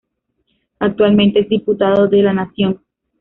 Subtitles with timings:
[0.79, 2.81] Actualmente es Diputado de la Nación.